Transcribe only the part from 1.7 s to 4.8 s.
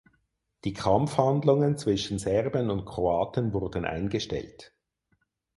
zwischen Serben und Kroaten wurden eingestellt.